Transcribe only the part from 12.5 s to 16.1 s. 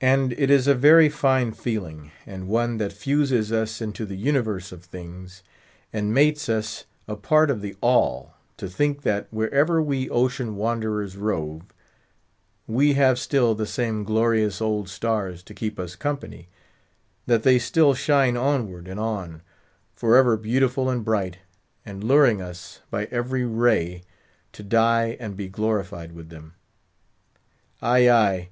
we have still the same glorious old stars to keep us